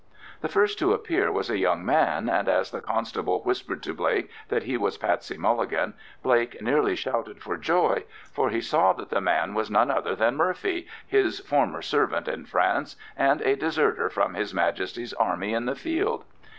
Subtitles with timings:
[0.41, 4.31] The first to appear was a young man, and as the constable whispered to Blake
[4.49, 5.93] that he was Patsey Mulligan,
[6.23, 10.35] Blake nearly shouted for joy, for he saw that the man was none other than
[10.35, 15.75] "Murphy," his former servant in France, and a deserter from his Majesty's Army in the
[15.75, 16.23] field!